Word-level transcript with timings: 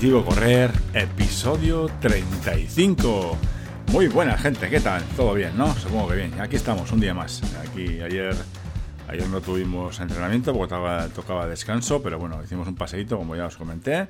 Objetivo 0.00 0.24
Correr, 0.24 0.70
episodio 0.94 1.86
35. 2.00 3.36
Muy 3.92 4.08
buena 4.08 4.38
gente, 4.38 4.70
¿qué 4.70 4.80
tal? 4.80 5.02
¿Todo 5.14 5.34
bien, 5.34 5.58
no? 5.58 5.74
Supongo 5.74 6.08
que 6.08 6.16
bien. 6.16 6.40
Aquí 6.40 6.56
estamos, 6.56 6.90
un 6.90 7.00
día 7.00 7.12
más. 7.12 7.42
Aquí 7.56 8.00
ayer, 8.00 8.34
ayer 9.08 9.28
no 9.28 9.42
tuvimos 9.42 10.00
entrenamiento 10.00 10.54
porque 10.54 10.74
tocaba, 11.14 11.46
descanso, 11.46 12.02
pero 12.02 12.18
bueno, 12.18 12.42
hicimos 12.42 12.66
un 12.66 12.76
paseíto, 12.76 13.18
como 13.18 13.36
ya 13.36 13.44
os 13.44 13.58
comenté. 13.58 14.08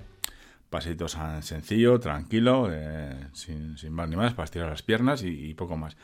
Paseíto 0.70 1.08
sencillo, 1.08 1.98
tranquilo, 1.98 2.68
eh, 2.70 3.26
sin, 3.32 3.74
más 3.90 4.08
ni 4.08 4.14
más, 4.14 4.32
para 4.34 4.44
estirar 4.44 4.68
las 4.68 4.82
piernas 4.82 5.24
y 5.24 5.54
poco 5.54 5.76
más. 5.76 5.96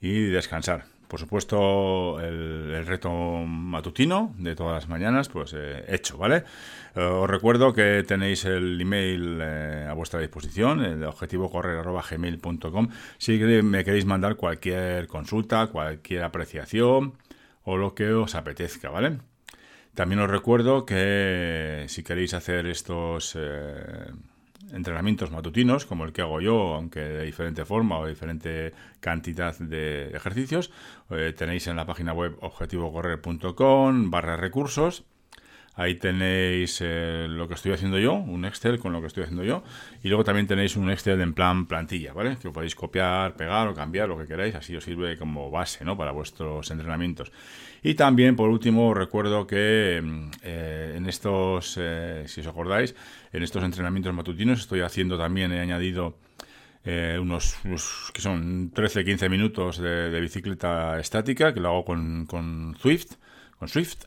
Y 0.00 0.26
descansar 0.26 0.84
por 1.14 1.20
supuesto, 1.20 2.18
el, 2.18 2.84
reto 2.86 3.08
matutino 3.46 4.34
de 4.36 4.56
todas 4.56 4.74
las 4.74 4.88
mañanas, 4.88 5.28
pues 5.28 5.54
eh, 5.56 5.84
hecho, 5.86 6.18
¿vale? 6.18 6.42
Eh, 6.96 7.00
os 7.04 7.30
recuerdo 7.30 7.72
que 7.72 8.02
tenéis 8.02 8.44
el 8.44 8.80
email 8.80 9.38
eh, 9.40 9.86
a 9.88 9.92
vuestra 9.92 10.18
disposición, 10.18 10.84
el 10.84 11.04
objetivo 11.04 11.48
gmail.com, 11.48 12.88
si 13.16 13.38
me 13.38 13.84
queréis 13.84 14.06
mandar 14.06 14.34
cualquier 14.34 15.06
consulta, 15.06 15.68
cualquier 15.68 16.24
apreciación 16.24 17.14
o 17.62 17.76
lo 17.76 17.94
que 17.94 18.10
os 18.12 18.34
apetezca, 18.34 18.90
¿vale? 18.90 19.18
También 19.94 20.18
os 20.18 20.28
recuerdo 20.28 20.84
que 20.84 21.84
si 21.86 22.02
queréis 22.02 22.34
hacer 22.34 22.66
estos 22.66 23.38
entrenamientos 24.72 25.30
matutinos, 25.30 25.86
como 25.86 26.04
el 26.04 26.12
que 26.12 26.22
hago 26.22 26.40
yo, 26.40 26.74
aunque 26.74 27.00
de 27.00 27.24
diferente 27.24 27.64
forma 27.64 27.98
o 27.98 28.04
de 28.04 28.10
diferente 28.10 28.72
cantidad 29.00 29.56
de 29.58 30.08
ejercicios, 30.08 30.70
eh, 31.10 31.32
tenéis 31.36 31.66
en 31.66 31.76
la 31.76 31.86
página 31.86 32.12
web 32.12 32.36
objetivocorrer.com 32.40 34.10
barra 34.10 34.36
recursos. 34.36 35.04
Ahí 35.76 35.96
tenéis 35.96 36.78
eh, 36.80 37.26
lo 37.28 37.48
que 37.48 37.54
estoy 37.54 37.72
haciendo 37.72 37.98
yo, 37.98 38.14
un 38.14 38.44
Excel 38.44 38.78
con 38.78 38.92
lo 38.92 39.00
que 39.00 39.08
estoy 39.08 39.24
haciendo 39.24 39.42
yo. 39.42 39.64
Y 40.04 40.08
luego 40.08 40.22
también 40.22 40.46
tenéis 40.46 40.76
un 40.76 40.88
Excel 40.88 41.20
en 41.20 41.34
plan 41.34 41.66
plantilla, 41.66 42.12
¿vale? 42.12 42.36
Que 42.40 42.50
podéis 42.50 42.76
copiar, 42.76 43.34
pegar 43.34 43.66
o 43.66 43.74
cambiar, 43.74 44.08
lo 44.08 44.16
que 44.16 44.26
queráis. 44.26 44.54
Así 44.54 44.76
os 44.76 44.84
sirve 44.84 45.16
como 45.18 45.50
base, 45.50 45.84
¿no? 45.84 45.96
Para 45.96 46.12
vuestros 46.12 46.70
entrenamientos. 46.70 47.32
Y 47.82 47.94
también, 47.94 48.36
por 48.36 48.50
último, 48.50 48.94
recuerdo 48.94 49.48
que 49.48 50.00
mm, 50.00 50.30
eh, 50.44 50.94
en 50.96 51.06
estos, 51.08 51.76
eh, 51.80 52.22
si 52.26 52.40
os 52.40 52.46
acordáis, 52.46 52.94
en 53.32 53.42
estos 53.42 53.64
entrenamientos 53.64 54.14
matutinos 54.14 54.60
estoy 54.60 54.80
haciendo 54.80 55.18
también, 55.18 55.52
he 55.52 55.60
añadido 55.60 56.18
unos, 57.18 57.56
que 58.12 58.20
son 58.20 58.70
13-15 58.70 59.30
minutos 59.30 59.78
de, 59.78 60.20
bicicleta 60.20 61.00
estática, 61.00 61.54
que 61.54 61.60
lo 61.60 61.70
hago 61.70 61.84
con, 61.86 62.26
con 62.26 62.76
Swift, 62.78 63.14
con 63.58 63.68
Swift 63.68 64.04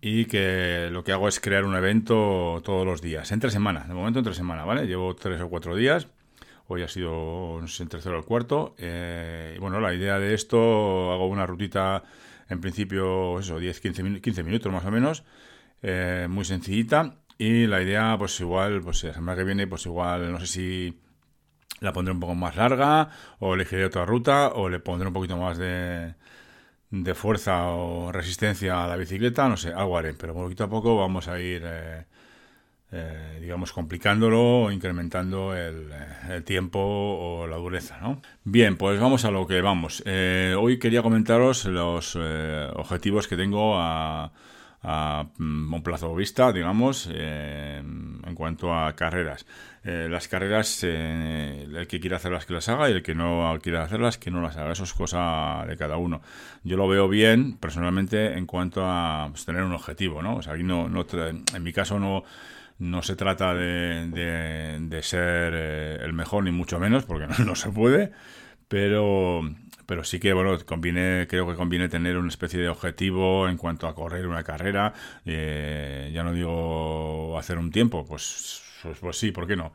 y 0.00 0.26
que 0.26 0.88
lo 0.90 1.04
que 1.04 1.12
hago 1.12 1.28
es 1.28 1.40
crear 1.40 1.64
un 1.64 1.74
evento 1.74 2.60
todos 2.64 2.86
los 2.86 3.02
días, 3.02 3.32
entre 3.32 3.50
semana, 3.50 3.84
de 3.88 3.94
momento 3.94 4.20
entre 4.20 4.34
semana, 4.34 4.64
¿vale? 4.64 4.86
Llevo 4.86 5.14
tres 5.16 5.40
o 5.40 5.48
cuatro 5.48 5.74
días, 5.74 6.08
hoy 6.68 6.82
ha 6.82 6.88
sido 6.88 7.58
el 7.60 7.88
tercero 7.88 8.16
o 8.16 8.18
el 8.18 8.24
cuarto, 8.24 8.74
y 8.78 9.58
bueno, 9.58 9.80
la 9.80 9.94
idea 9.94 10.18
de 10.18 10.34
esto, 10.34 11.12
hago 11.12 11.26
una 11.26 11.46
rutita 11.46 12.02
en 12.48 12.60
principio, 12.60 13.38
eso, 13.40 13.58
10, 13.58 13.80
15, 13.80 14.20
15 14.20 14.42
minutos 14.42 14.72
más 14.72 14.84
o 14.84 14.90
menos, 14.90 15.24
eh, 15.82 16.26
muy 16.28 16.44
sencillita. 16.44 17.16
Y 17.38 17.66
la 17.66 17.82
idea, 17.82 18.16
pues 18.18 18.40
igual, 18.40 18.80
pues 18.82 19.04
la 19.04 19.14
semana 19.14 19.36
que 19.36 19.44
viene, 19.44 19.66
pues 19.66 19.84
igual, 19.86 20.32
no 20.32 20.40
sé 20.40 20.46
si 20.46 21.00
la 21.80 21.92
pondré 21.92 22.14
un 22.14 22.20
poco 22.20 22.34
más 22.34 22.56
larga, 22.56 23.10
o 23.38 23.54
elegiré 23.54 23.84
otra 23.84 24.06
ruta, 24.06 24.48
o 24.48 24.68
le 24.68 24.80
pondré 24.80 25.08
un 25.08 25.14
poquito 25.14 25.36
más 25.36 25.58
de, 25.58 26.14
de 27.02 27.14
fuerza 27.14 27.68
o 27.68 28.12
resistencia 28.12 28.84
a 28.84 28.88
la 28.88 28.96
bicicleta, 28.96 29.48
no 29.48 29.56
sé, 29.56 29.72
algo 29.72 29.98
haré, 29.98 30.14
pero 30.14 30.34
poquito 30.34 30.64
a 30.64 30.68
poco 30.68 30.96
vamos 30.96 31.28
a 31.28 31.40
ir 31.40 31.62
eh, 31.64 32.04
eh, 32.92 33.38
digamos, 33.40 33.72
complicándolo 33.72 34.62
o 34.62 34.70
incrementando 34.70 35.54
el, 35.56 35.90
eh, 35.92 36.34
el, 36.36 36.44
tiempo 36.44 36.78
o 36.80 37.46
la 37.46 37.56
dureza, 37.56 37.98
¿no? 38.00 38.22
Bien, 38.44 38.76
pues 38.76 39.00
vamos 39.00 39.24
a 39.24 39.30
lo 39.30 39.46
que 39.46 39.60
vamos. 39.60 40.02
Hoy 40.06 40.78
quería 40.78 41.02
comentaros 41.02 41.64
los 41.66 42.16
objetivos 42.16 43.28
que 43.28 43.36
tengo 43.36 43.76
a, 43.78 44.32
a, 44.88 45.26
mm, 45.38 45.74
un 45.74 45.82
plazo 45.82 46.14
vista, 46.14 46.52
digamos, 46.52 47.10
en 47.12 48.34
cuanto 48.34 48.72
a 48.72 48.94
carreras. 48.94 49.44
las 49.84 50.28
carreras, 50.28 50.82
el 50.84 51.86
que 51.88 52.00
quiera 52.00 52.16
hacerlas 52.16 52.46
que 52.46 52.54
las 52.54 52.68
haga 52.68 52.88
y 52.88 52.92
el 52.92 53.02
que 53.02 53.14
no 53.14 53.56
quiera 53.62 53.82
hacerlas 53.84 54.18
que 54.18 54.30
no 54.30 54.40
las 54.40 54.56
haga. 54.56 54.72
Eso 54.72 54.84
es 54.84 54.92
cosa 54.92 55.64
de 55.66 55.76
cada 55.76 55.96
uno. 55.96 56.22
Yo 56.64 56.76
lo 56.76 56.88
veo 56.88 57.08
bien, 57.08 57.56
personalmente, 57.58 58.36
en 58.38 58.46
cuanto 58.46 58.82
a 58.84 59.28
pues, 59.30 59.44
tener 59.44 59.62
un 59.62 59.72
objetivo, 59.72 60.22
¿no? 60.22 60.36
O 60.36 60.42
sea, 60.42 60.54
aquí 60.54 60.62
no, 60.62 60.88
no 60.88 61.04
en 61.12 61.62
mi 61.62 61.72
caso 61.72 61.98
no 62.00 62.24
no 62.78 63.02
se 63.02 63.16
trata 63.16 63.54
de, 63.54 64.78
de, 64.80 65.02
ser 65.02 65.52
eh, 65.54 65.98
el 66.02 66.12
mejor, 66.12 66.44
ni 66.44 66.50
mucho 66.50 66.78
menos, 66.78 67.04
porque 67.04 67.26
no, 67.44 67.54
se 67.54 67.70
puede, 67.70 68.12
pero, 68.68 69.42
pero 69.86 70.04
sí 70.04 70.18
que, 70.20 70.32
bueno, 70.32 70.58
conviene, 70.64 71.26
creo 71.28 71.48
que 71.48 71.54
conviene 71.54 71.88
tener 71.88 72.18
una 72.18 72.28
especie 72.28 72.60
de 72.60 72.68
objetivo 72.68 73.48
en 73.48 73.56
cuanto 73.56 73.86
a 73.86 73.94
correr 73.94 74.26
una 74.26 74.42
carrera. 74.42 74.92
Eh, 75.24 76.10
ya 76.12 76.22
no 76.24 76.32
digo 76.32 77.38
hacer 77.38 77.58
un 77.58 77.70
tiempo, 77.70 78.04
pues, 78.04 78.62
pues, 78.82 78.98
pues, 78.98 79.18
sí, 79.18 79.32
¿por 79.32 79.46
qué 79.46 79.56
no? 79.56 79.72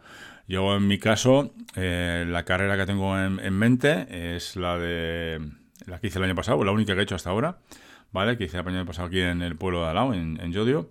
Yo, 0.47 0.75
en 0.75 0.87
mi 0.87 0.99
caso, 0.99 1.53
eh, 1.75 2.25
la 2.27 2.43
carrera 2.43 2.77
que 2.77 2.85
tengo 2.85 3.17
en, 3.17 3.53
mente 3.53 4.35
es 4.35 4.55
la 4.55 4.77
de 4.77 5.39
la 5.85 5.99
que 5.99 6.07
hice 6.07 6.19
el 6.19 6.25
año 6.25 6.35
pasado, 6.35 6.63
la 6.63 6.71
única 6.71 6.93
que 6.93 6.99
he 6.99 7.03
hecho 7.03 7.15
hasta 7.15 7.29
ahora, 7.29 7.59
¿vale? 8.11 8.37
Que 8.37 8.45
hice 8.45 8.57
el 8.57 8.67
año 8.67 8.85
pasado 8.85 9.07
aquí 9.07 9.21
en 9.21 9.41
el 9.41 9.55
pueblo 9.55 9.83
de 9.83 9.89
Alao, 9.89 10.13
en, 10.13 10.39
en 10.41 10.51
Yodio 10.51 10.89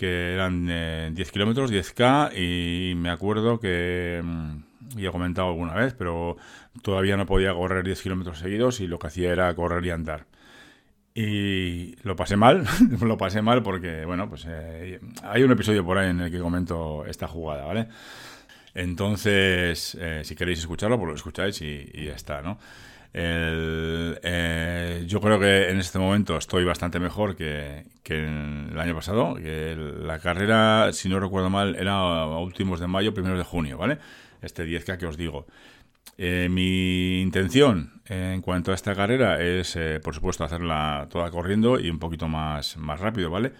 que 0.00 0.32
eran 0.32 0.64
10 1.14 1.28
eh, 1.28 1.30
kilómetros, 1.30 1.70
10K, 1.70 2.32
y 2.34 2.94
me 2.94 3.10
acuerdo 3.10 3.60
que, 3.60 4.22
mm, 4.24 4.69
y 4.96 5.06
he 5.06 5.10
comentado 5.10 5.48
alguna 5.48 5.74
vez, 5.74 5.94
pero 5.94 6.36
todavía 6.82 7.16
no 7.16 7.26
podía 7.26 7.54
correr 7.54 7.84
10 7.84 8.02
kilómetros 8.02 8.38
seguidos 8.38 8.80
y 8.80 8.86
lo 8.86 8.98
que 8.98 9.08
hacía 9.08 9.32
era 9.32 9.54
correr 9.54 9.84
y 9.84 9.90
andar. 9.90 10.26
Y 11.14 11.96
lo 12.02 12.16
pasé 12.16 12.36
mal, 12.36 12.66
lo 13.00 13.16
pasé 13.16 13.42
mal 13.42 13.62
porque, 13.62 14.04
bueno, 14.04 14.28
pues 14.28 14.46
eh, 14.48 15.00
hay 15.22 15.42
un 15.42 15.52
episodio 15.52 15.84
por 15.84 15.98
ahí 15.98 16.10
en 16.10 16.20
el 16.20 16.30
que 16.30 16.38
comento 16.38 17.04
esta 17.06 17.26
jugada, 17.26 17.64
¿vale? 17.64 17.88
Entonces, 18.74 19.96
eh, 20.00 20.22
si 20.24 20.36
queréis 20.36 20.60
escucharlo, 20.60 20.96
pues 20.96 21.08
lo 21.08 21.14
escucháis 21.14 21.60
y, 21.62 21.90
y 21.92 22.06
ya 22.06 22.14
está, 22.14 22.40
¿no? 22.42 22.58
El, 23.12 24.20
eh, 24.22 25.04
yo 25.06 25.20
creo 25.20 25.40
que 25.40 25.68
en 25.70 25.80
este 25.80 25.98
momento 25.98 26.36
estoy 26.36 26.64
bastante 26.64 27.00
mejor 27.00 27.34
que, 27.34 27.84
el 28.04 28.78
año 28.78 28.94
pasado. 28.94 29.34
Que 29.34 29.74
la 29.76 30.18
carrera, 30.18 30.92
si 30.92 31.08
no 31.08 31.18
recuerdo 31.20 31.50
mal, 31.50 31.74
era 31.76 31.94
a 31.94 32.38
últimos 32.38 32.80
de 32.80 32.86
mayo, 32.86 33.14
primeros 33.14 33.38
de 33.38 33.44
junio, 33.44 33.78
¿vale? 33.78 33.98
Este 34.42 34.64
10K 34.64 34.98
que 34.98 35.06
os 35.06 35.16
digo. 35.16 35.46
Eh, 36.16 36.48
mi 36.50 37.20
intención 37.20 38.02
en 38.06 38.42
cuanto 38.42 38.72
a 38.72 38.74
esta 38.74 38.94
carrera 38.94 39.40
es, 39.40 39.76
eh, 39.76 40.00
por 40.02 40.14
supuesto, 40.14 40.44
hacerla 40.44 41.08
toda 41.10 41.30
corriendo 41.30 41.78
y 41.78 41.90
un 41.90 41.98
poquito 41.98 42.28
más, 42.28 42.76
más 42.76 43.00
rápido, 43.00 43.30
¿vale? 43.30 43.52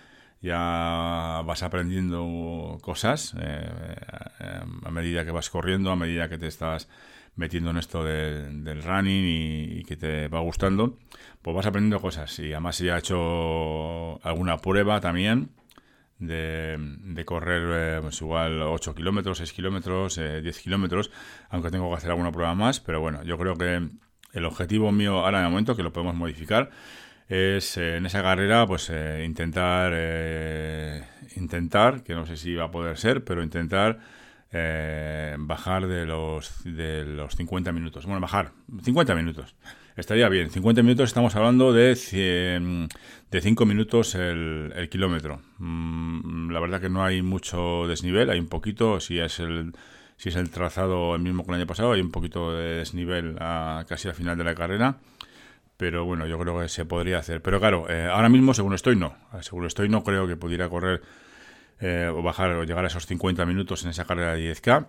Ya 0.42 1.42
vas 1.44 1.62
aprendiendo 1.62 2.78
cosas 2.80 3.34
a 3.34 4.91
medida 4.91 5.24
que 5.24 5.30
vas 5.30 5.50
corriendo, 5.50 5.91
a 5.91 5.96
medida 5.96 6.28
que 6.30 6.38
te 6.38 6.46
estás 6.46 6.88
metiendo 7.36 7.70
en 7.70 7.78
esto 7.78 8.04
del 8.04 8.82
running 8.82 9.78
y, 9.78 9.84
que 9.84 9.97
te 9.97 10.28
va 10.28 10.41
gustando, 10.41 10.98
pues 11.42 11.56
vas 11.56 11.66
aprendiendo 11.66 12.00
cosas. 12.00 12.38
Y 12.38 12.52
además 12.52 12.78
ya 12.78 12.97
he 12.97 12.98
hecho 12.98 14.24
alguna 14.24 14.58
prueba 14.58 15.00
también 15.00 15.50
de, 16.20 17.25
correr 17.26 17.97
eh, 17.97 17.98
pues 18.00 18.20
igual 18.20 18.62
8 18.62 18.94
kilómetros, 18.94 19.38
6 19.38 19.53
kilómetros, 19.53 20.16
10 20.16 20.44
eh, 20.44 20.62
kilómetros, 20.62 21.10
aunque 21.48 21.71
tengo 21.71 21.91
que 21.91 21.97
hacer 21.97 22.10
alguna 22.10 22.30
prueba 22.30 22.54
más, 22.54 22.80
pero 22.80 23.00
bueno, 23.00 23.22
yo 23.24 23.36
creo 23.39 23.56
que 23.56 23.89
el 24.33 24.44
objetivo 24.44 24.92
mío 24.92 25.18
ahora 25.18 25.41
en 25.41 25.47
el 25.47 25.50
momento, 25.50 25.74
que 25.74 25.83
lo 25.83 25.92
podemos 25.92 26.15
modificar, 26.15 26.71
es 27.28 27.77
eh, 27.77 27.97
en 27.97 28.06
esa 28.06 28.22
carrera 28.22 28.66
pues 28.66 28.92
intentar, 29.24 29.92
intentar, 31.36 32.03
que 32.03 32.15
no 32.15 32.27
sé 32.27 32.36
si 32.36 32.54
va 32.54 32.66
a 32.66 32.71
poder 32.71 32.97
ser, 32.98 33.24
pero 33.24 33.42
intentar 33.42 33.98
eh, 34.53 35.36
bajar 35.39 35.86
de 35.86 36.06
los, 36.06 36.65
de 36.65 37.04
los 37.04 37.36
50 37.36 37.71
minutos. 37.72 38.04
Bueno, 38.04 38.21
bajar 38.21 38.53
50 38.83 39.15
minutos. 39.15 39.54
Estaría 39.97 40.28
bien. 40.28 40.51
50 40.51 40.83
minutos 40.83 41.10
estamos 41.10 41.34
hablando 41.37 41.72
de, 41.72 41.95
de 43.31 43.41
5 43.41 43.66
minutos 43.66 44.15
el, 44.15 44.72
el 44.75 44.89
kilómetro. 44.89 45.42
Mm, 45.59 46.51
la 46.51 46.60
verdad 46.60 46.81
que 46.81 46.89
no 46.89 47.04
hay 47.04 47.22
mucho 47.22 47.87
desnivel, 47.87 48.31
hay 48.31 48.39
un 48.39 48.48
poquito, 48.48 49.01
si 49.01 49.19
es 49.19 49.41
el 49.41 49.72
si 50.21 50.28
es 50.28 50.37
el 50.37 50.51
trazado 50.51 51.15
el 51.15 51.22
mismo 51.22 51.45
que 51.45 51.51
el 51.53 51.57
año 51.57 51.66
pasado, 51.66 51.92
hay 51.92 52.03
un 52.03 52.10
poquito 52.10 52.53
de 52.53 52.75
desnivel 52.75 53.37
a, 53.41 53.87
casi 53.89 54.07
al 54.07 54.15
final 54.15 54.37
de 54.37 54.45
la 54.45 54.54
carrera. 54.54 54.97
Pero 55.78 56.04
bueno, 56.04 56.27
yo 56.27 56.39
creo 56.39 56.60
que 56.60 56.69
se 56.69 56.84
podría 56.84 57.19
hacer. 57.21 57.41
Pero 57.41 57.59
claro, 57.59 57.89
eh, 57.89 58.07
ahora 58.07 58.28
mismo, 58.28 58.53
según 58.53 58.75
estoy, 58.75 58.97
no. 58.97 59.15
Según 59.41 59.65
estoy, 59.65 59.89
no 59.89 60.04
creo 60.04 60.27
que 60.27 60.37
pudiera 60.37 60.69
correr 60.69 61.01
eh, 61.81 62.10
o 62.15 62.22
bajar 62.22 62.51
o 62.51 62.65
llegar 62.65 62.84
a 62.84 62.89
esos 62.89 63.07
50 63.07 63.47
minutos 63.47 63.83
en 63.84 63.91
esa 63.91 64.04
carrera 64.04 64.34
de 64.34 64.53
10K. 64.53 64.89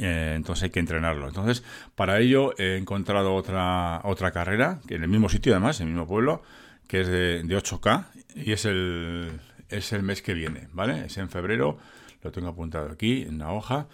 Eh, 0.00 0.34
entonces 0.36 0.64
hay 0.64 0.70
que 0.70 0.78
entrenarlo. 0.78 1.26
Entonces, 1.26 1.64
para 1.96 2.20
ello 2.20 2.54
he 2.56 2.76
encontrado 2.76 3.34
otra, 3.34 4.00
otra 4.04 4.30
carrera, 4.30 4.80
en 4.88 5.02
el 5.02 5.08
mismo 5.08 5.28
sitio 5.28 5.52
además, 5.52 5.80
en 5.80 5.88
el 5.88 5.94
mismo 5.94 6.06
pueblo, 6.06 6.42
que 6.86 7.00
es 7.00 7.08
de, 7.08 7.42
8K 7.44 8.06
y 8.36 8.52
es 8.52 8.64
el, 8.64 9.40
es 9.68 9.92
el 9.92 10.04
mes 10.04 10.22
que 10.22 10.34
viene, 10.34 10.68
¿vale? 10.72 11.06
Es 11.06 11.18
en 11.18 11.28
febrero, 11.28 11.78
lo 12.22 12.30
tengo 12.30 12.48
apuntado 12.48 12.90
aquí 12.90 13.22
en 13.22 13.38
la 13.38 13.50
hoja. 13.52 13.88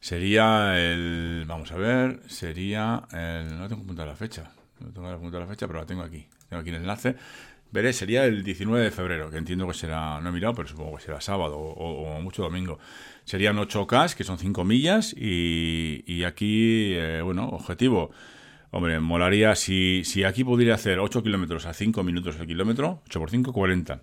Sería 0.00 0.78
el, 0.78 1.44
vamos 1.48 1.72
a 1.72 1.76
ver, 1.76 2.20
sería 2.28 3.02
el, 3.12 3.58
no 3.58 3.68
tengo 3.68 3.82
apuntado 3.82 4.08
la 4.08 4.14
fecha, 4.14 4.52
no 4.78 4.92
tengo 4.92 5.08
apuntado 5.08 5.40
la 5.40 5.48
fecha, 5.48 5.66
pero 5.66 5.80
la 5.80 5.86
tengo 5.86 6.02
aquí, 6.02 6.28
tengo 6.48 6.60
aquí 6.60 6.70
el 6.70 6.76
enlace. 6.76 7.16
Veré, 7.70 7.92
sería 7.92 8.24
el 8.24 8.44
19 8.44 8.84
de 8.84 8.90
febrero, 8.90 9.30
que 9.30 9.36
entiendo 9.36 9.66
que 9.66 9.74
será, 9.74 10.20
no 10.20 10.30
he 10.30 10.32
mirado, 10.32 10.54
pero 10.54 10.68
supongo 10.68 10.96
que 10.96 11.02
será 11.02 11.20
sábado 11.20 11.58
o, 11.58 12.20
mucho 12.20 12.42
domingo. 12.42 12.78
Serían 13.24 13.58
8K, 13.58 14.14
que 14.14 14.24
son 14.24 14.38
5 14.38 14.64
millas, 14.64 15.14
y, 15.14 16.24
aquí, 16.24 16.94
eh, 16.94 17.20
bueno, 17.22 17.48
objetivo. 17.48 18.10
Hombre, 18.70 19.00
molaría 19.00 19.54
si, 19.54 20.02
si 20.04 20.24
aquí 20.24 20.44
pudiera 20.44 20.74
hacer 20.74 20.98
8 20.98 21.22
kilómetros 21.22 21.66
a 21.66 21.74
5 21.74 22.02
minutos 22.02 22.38
el 22.40 22.46
kilómetro, 22.46 23.02
8 23.06 23.20
por 23.20 23.30
5, 23.30 23.52
40. 23.52 24.02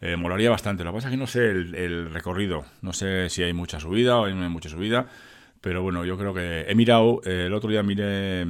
Eh, 0.00 0.16
molaría 0.16 0.50
bastante. 0.50 0.84
Lo 0.84 0.90
que 0.92 0.96
pasa 0.96 1.08
es 1.08 1.12
que 1.12 1.16
no 1.16 1.26
sé 1.26 1.50
el, 1.50 2.10
recorrido, 2.12 2.64
no 2.82 2.92
sé 2.92 3.30
si 3.30 3.42
hay 3.42 3.52
mucha 3.52 3.80
subida 3.80 4.18
o 4.18 4.26
hay 4.26 4.34
mucha 4.34 4.68
subida, 4.68 5.06
pero 5.60 5.82
bueno, 5.82 6.04
yo 6.04 6.18
creo 6.18 6.34
que 6.34 6.66
he 6.68 6.74
mirado, 6.74 7.20
eh, 7.24 7.46
el 7.46 7.54
otro 7.54 7.70
día 7.70 7.82
miré 7.82 8.46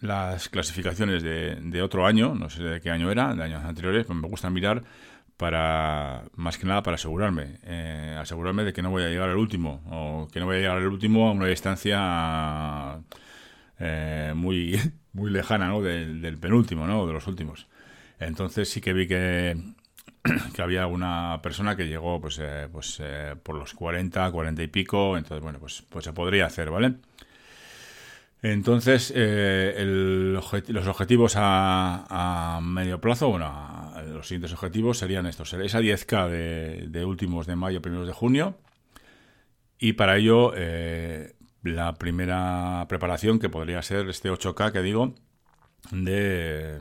las 0.00 0.48
clasificaciones 0.48 1.22
de, 1.22 1.82
otro 1.82 2.06
año, 2.06 2.34
no 2.34 2.50
sé 2.50 2.62
de 2.62 2.80
qué 2.80 2.90
año 2.90 3.10
era, 3.10 3.34
de 3.34 3.42
años 3.42 3.64
anteriores, 3.64 4.06
pues 4.06 4.18
me 4.18 4.28
gusta 4.28 4.50
mirar 4.50 4.82
para, 5.36 6.24
más 6.34 6.58
que 6.58 6.66
nada 6.66 6.82
para 6.82 6.96
asegurarme, 6.96 7.58
eh, 7.64 8.16
asegurarme 8.18 8.64
de 8.64 8.72
que 8.72 8.82
no 8.82 8.90
voy 8.90 9.04
a 9.04 9.08
llegar 9.08 9.28
al 9.28 9.36
último, 9.36 9.82
o 9.90 10.28
que 10.32 10.40
no 10.40 10.46
voy 10.46 10.56
a 10.56 10.60
llegar 10.60 10.76
al 10.78 10.86
último 10.86 11.28
a 11.28 11.32
una 11.32 11.46
distancia 11.46 13.00
eh, 13.78 14.32
muy, 14.34 14.78
muy 15.12 15.30
lejana 15.30 15.68
¿no? 15.68 15.82
del, 15.82 16.38
penúltimo, 16.38 16.86
¿no? 16.86 17.06
de 17.06 17.12
los 17.12 17.26
últimos. 17.26 17.66
Entonces 18.18 18.68
sí 18.70 18.80
que 18.80 18.92
vi 18.92 19.06
que, 19.06 19.56
que 20.54 20.62
había 20.62 20.86
una 20.86 21.40
persona 21.42 21.76
que 21.76 21.86
llegó 21.86 22.20
pues, 22.20 22.38
eh, 22.42 22.68
pues 22.70 23.02
por 23.42 23.56
los 23.56 23.74
40, 23.74 24.30
40 24.30 24.62
y 24.62 24.68
pico, 24.68 25.16
entonces 25.16 25.42
bueno, 25.42 25.58
pues, 25.58 25.82
pues 25.88 26.04
se 26.04 26.12
podría 26.12 26.46
hacer, 26.46 26.70
¿vale? 26.70 26.96
Entonces, 28.42 29.12
eh, 29.16 29.82
los 29.86 30.86
objetivos 30.86 31.34
a, 31.36 32.60
medio 32.62 33.00
plazo, 33.00 33.28
bueno, 33.30 33.92
los 34.12 34.28
siguientes 34.28 34.52
objetivos 34.52 34.98
serían 34.98 35.26
estos. 35.26 35.52
Esa 35.54 35.80
10K 35.80 36.88
de, 36.88 37.04
últimos 37.04 37.46
de 37.46 37.56
mayo, 37.56 37.82
primeros 37.82 38.06
de 38.06 38.12
junio. 38.12 38.58
Y 39.78 39.94
para 39.94 40.16
ello, 40.16 40.52
eh, 40.54 41.34
la 41.62 41.94
primera 41.94 42.84
preparación 42.88 43.38
que 43.38 43.48
podría 43.48 43.82
ser 43.82 44.08
este 44.08 44.30
8K 44.30 44.72
que 44.72 44.82
digo, 44.82 45.14
de 45.90 46.80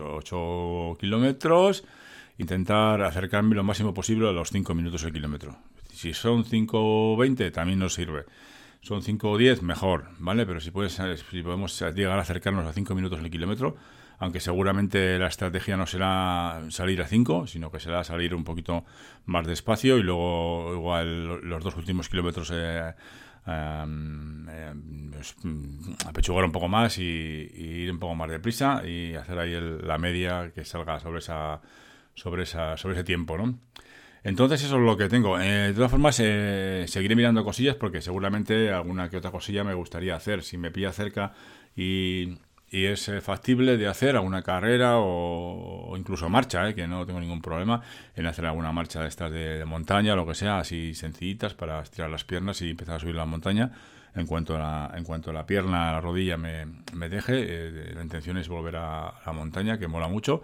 8 0.00 0.96
kilómetros, 0.98 1.84
intentar 2.38 3.02
acercarme 3.02 3.54
lo 3.54 3.64
máximo 3.64 3.92
posible 3.92 4.28
a 4.28 4.32
los 4.32 4.50
5 4.50 4.74
minutos 4.74 5.04
el 5.04 5.12
kilómetro. 5.12 5.58
Si 5.92 6.14
son 6.14 6.44
5.20 6.44 7.52
también 7.52 7.78
nos 7.80 7.94
sirve 7.94 8.24
son 8.82 9.02
5 9.02 9.30
o 9.30 9.38
10, 9.38 9.62
mejor, 9.62 10.08
¿vale? 10.18 10.44
Pero 10.44 10.60
si, 10.60 10.70
puedes, 10.70 10.94
si 10.94 11.42
podemos 11.42 11.80
llegar 11.94 12.18
a 12.18 12.22
acercarnos 12.22 12.66
a 12.66 12.72
5 12.72 12.94
minutos 12.94 13.20
el 13.20 13.30
kilómetro, 13.30 13.76
aunque 14.18 14.40
seguramente 14.40 15.18
la 15.18 15.28
estrategia 15.28 15.76
no 15.76 15.86
será 15.86 16.62
salir 16.68 17.00
a 17.00 17.06
5, 17.06 17.46
sino 17.46 17.70
que 17.70 17.78
será 17.78 18.02
salir 18.04 18.34
un 18.34 18.44
poquito 18.44 18.84
más 19.24 19.46
despacio 19.46 19.98
y 19.98 20.02
luego 20.02 20.74
igual 20.74 21.40
los 21.48 21.62
dos 21.62 21.76
últimos 21.76 22.08
kilómetros 22.08 22.52
eh, 22.52 22.92
mm, 23.46 24.48
apechugar 26.06 26.44
un 26.44 26.52
poco 26.52 26.68
más 26.68 26.98
y, 26.98 27.02
ir 27.02 27.90
un 27.90 28.00
poco 28.00 28.16
más 28.16 28.30
deprisa 28.30 28.82
y 28.86 29.14
hacer 29.14 29.38
ahí 29.38 29.56
la 29.82 29.98
media 29.98 30.50
que 30.52 30.64
salga 30.64 30.98
sobre 30.98 31.20
esa 31.20 31.60
sobre 32.14 32.42
esa 32.42 32.76
sobre 32.76 32.94
ese 32.94 33.04
tiempo, 33.04 33.38
¿no? 33.38 33.58
Entonces 34.24 34.62
eso 34.62 34.76
es 34.76 34.82
lo 34.82 34.96
que 34.96 35.08
tengo. 35.08 35.38
Eh, 35.40 35.68
de 35.68 35.74
todas 35.74 35.90
formas, 35.90 36.18
eh, 36.20 36.84
seguiré 36.86 37.16
mirando 37.16 37.44
cosillas 37.44 37.74
porque 37.76 38.00
seguramente 38.00 38.70
alguna 38.70 39.08
que 39.08 39.16
otra 39.16 39.30
cosilla 39.30 39.64
me 39.64 39.74
gustaría 39.74 40.14
hacer. 40.14 40.42
Si 40.42 40.56
me 40.56 40.70
pilla 40.70 40.92
cerca 40.92 41.32
y, 41.76 42.38
es 42.70 43.08
eh, 43.08 43.20
factible 43.20 43.76
de 43.76 43.86
hacer 43.86 44.16
alguna 44.16 44.42
carrera 44.42 44.94
o, 44.96 45.94
incluso 45.98 46.28
marcha, 46.30 46.72
que 46.72 46.86
no 46.86 47.04
tengo 47.04 47.20
ningún 47.20 47.42
problema 47.42 47.82
en 48.16 48.26
hacer 48.26 48.46
alguna 48.46 48.72
marcha 48.72 49.02
de 49.02 49.08
estas 49.08 49.30
de, 49.30 49.64
montaña 49.66 50.14
o 50.14 50.16
lo 50.16 50.26
que 50.26 50.34
sea, 50.34 50.58
así 50.58 50.94
sencillitas 50.94 51.52
para 51.54 51.82
estirar 51.82 52.08
las 52.08 52.24
piernas 52.24 52.62
y 52.62 52.70
empezar 52.70 52.96
a 52.96 53.00
subir 53.00 53.16
la 53.16 53.26
montaña. 53.26 53.72
En 54.14 54.26
cuanto 54.26 54.56
a 54.56 54.58
la, 54.58 54.92
en 54.96 55.04
cuanto 55.04 55.30
a 55.30 55.32
la 55.32 55.46
pierna, 55.46 55.92
la 55.92 56.00
rodilla 56.00 56.36
me, 56.36 56.66
me 56.92 57.08
deje, 57.08 57.94
la 57.94 58.02
intención 58.02 58.36
es 58.36 58.48
volver 58.48 58.76
a 58.76 59.14
la 59.24 59.32
montaña, 59.32 59.78
que 59.78 59.88
mola 59.88 60.08
mucho 60.08 60.42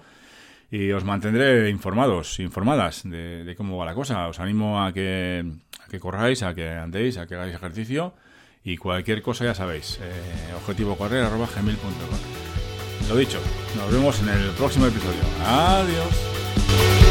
y 0.70 0.92
os 0.92 1.04
mantendré 1.04 1.70
informados, 1.70 2.38
informadas 2.40 3.02
de, 3.04 3.54
cómo 3.56 3.78
va 3.78 3.86
la 3.86 3.94
cosa. 3.94 4.28
Os 4.28 4.40
animo 4.40 4.82
a 4.82 4.92
que, 4.92 5.44
a 5.80 5.98
corráis, 5.98 6.42
a 6.42 6.54
que 6.54 6.68
andéis, 6.68 7.16
a 7.16 7.26
que 7.26 7.34
hagáis 7.34 7.54
ejercicio 7.54 8.14
y 8.64 8.76
cualquier 8.76 9.22
cosa 9.22 9.44
ya 9.44 9.54
sabéis. 9.54 9.98
Eh, 10.02 10.54
objetivo 10.56 10.96
correr 10.96 11.24
arroba. 11.24 11.48
Lo 13.08 13.16
dicho, 13.16 13.40
nos 13.76 13.90
vemos 13.90 14.20
en 14.20 14.28
el 14.28 14.50
próximo 14.50 14.86
episodio. 14.86 15.22
Adiós. 15.46 17.07